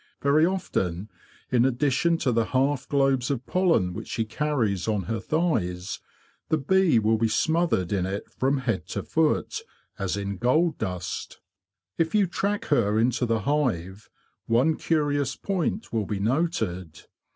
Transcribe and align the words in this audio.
Very 0.23 0.47
often, 0.47 1.11
in 1.51 1.63
addition 1.63 2.17
to 2.17 2.31
the 2.31 2.45
half 2.45 2.89
globes 2.89 3.29
of 3.29 3.45
pollen 3.45 3.93
which 3.93 4.07
she 4.07 4.25
carries 4.25 4.87
on 4.87 5.03
her 5.03 5.19
thighs, 5.19 5.99
the 6.49 6.57
bee 6.57 6.97
will 6.97 7.19
be 7.19 7.27
smothered 7.27 7.93
in 7.93 8.07
it 8.07 8.27
from 8.31 8.57
head 8.61 8.87
to 8.87 9.03
foot, 9.03 9.61
as 9.99 10.17
in 10.17 10.37
gold 10.37 10.79
dust. 10.79 11.39
If 11.99 12.15
you 12.15 12.25
track 12.25 12.65
her 12.73 12.97
into 12.97 13.27
the 13.27 13.41
hive, 13.41 14.09
one 14.47 14.75
curious 14.75 15.35
point 15.35 15.93
will 15.93 16.07
be 16.07 16.19
noted. 16.19 17.01